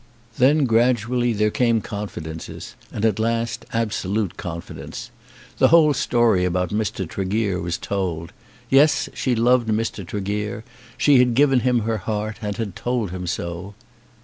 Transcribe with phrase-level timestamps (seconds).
[0.39, 5.11] Then gradually there came confidences, and at last absolute confidence.
[5.59, 7.07] The whole story about Mr.
[7.07, 8.33] Tregear was told.
[8.67, 10.03] Yes; she loved Mr.
[10.03, 10.63] Tregear.
[10.97, 13.75] She had given him her heart, and had told him so.